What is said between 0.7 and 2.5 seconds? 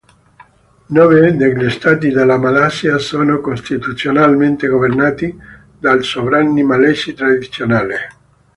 Nove degli Stati della